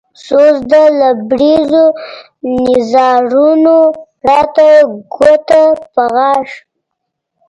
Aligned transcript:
سوز 0.25 0.55
د 0.71 0.73
لبرېزو 0.99 1.85
نيزارونو 2.63 3.77
راته 4.27 4.67
ګوته 5.15 5.63
په 5.93 6.03
غاښ 6.15 6.49